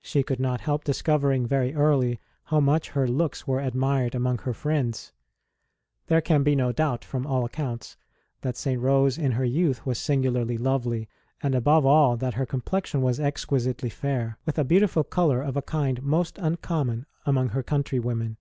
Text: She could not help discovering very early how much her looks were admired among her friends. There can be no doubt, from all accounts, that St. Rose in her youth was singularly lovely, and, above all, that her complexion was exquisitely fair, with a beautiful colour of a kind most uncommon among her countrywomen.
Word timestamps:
She 0.00 0.22
could 0.22 0.40
not 0.40 0.62
help 0.62 0.84
discovering 0.84 1.46
very 1.46 1.74
early 1.74 2.18
how 2.44 2.60
much 2.60 2.92
her 2.92 3.06
looks 3.06 3.46
were 3.46 3.60
admired 3.60 4.14
among 4.14 4.38
her 4.38 4.54
friends. 4.54 5.12
There 6.06 6.22
can 6.22 6.42
be 6.42 6.56
no 6.56 6.72
doubt, 6.72 7.04
from 7.04 7.26
all 7.26 7.44
accounts, 7.44 7.98
that 8.40 8.56
St. 8.56 8.80
Rose 8.80 9.18
in 9.18 9.32
her 9.32 9.44
youth 9.44 9.84
was 9.84 9.98
singularly 9.98 10.56
lovely, 10.56 11.10
and, 11.42 11.54
above 11.54 11.84
all, 11.84 12.16
that 12.16 12.32
her 12.40 12.46
complexion 12.46 13.02
was 13.02 13.20
exquisitely 13.20 13.90
fair, 13.90 14.38
with 14.46 14.58
a 14.58 14.64
beautiful 14.64 15.04
colour 15.04 15.42
of 15.42 15.58
a 15.58 15.60
kind 15.60 16.02
most 16.02 16.38
uncommon 16.38 17.04
among 17.26 17.50
her 17.50 17.62
countrywomen. 17.62 18.38